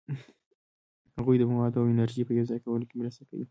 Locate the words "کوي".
3.29-3.45